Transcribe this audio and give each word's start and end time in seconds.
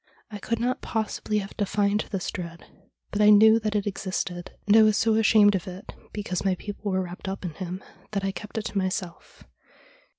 I 0.31 0.39
could 0.39 0.59
not 0.59 0.81
possibly 0.81 1.37
have 1.37 1.55
defined 1.57 2.05
this 2.09 2.31
dread, 2.31 2.65
but 3.11 3.21
I 3.21 3.29
knew 3.29 3.59
that 3.59 3.75
it 3.75 3.85
existed, 3.85 4.49
and 4.65 4.75
I 4.75 4.81
was 4.81 4.97
so 4.97 5.13
ashamed 5.13 5.53
of 5.53 5.67
it, 5.67 5.93
because 6.11 6.43
my 6.43 6.55
people 6.55 6.91
were 6.91 7.03
wrapped 7.03 7.27
up 7.29 7.45
in 7.45 7.53
him, 7.53 7.83
that 8.13 8.25
I 8.25 8.31
kept 8.31 8.57
it 8.57 8.65
to 8.65 8.77
myself. 8.79 9.43